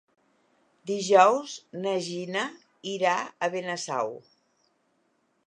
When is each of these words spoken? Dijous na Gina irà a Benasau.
Dijous 0.91 1.53
na 1.83 1.93
Gina 2.07 2.47
irà 2.95 3.15
a 3.49 3.53
Benasau. 3.57 4.11